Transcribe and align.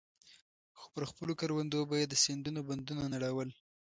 خو 0.77 0.85
پر 0.93 1.03
خپلو 1.11 1.33
کروندو 1.41 1.79
به 1.89 1.95
يې 2.01 2.05
د 2.09 2.13
سيندونو 2.23 2.59
بندونه 2.69 3.03
نړول. 3.13 3.49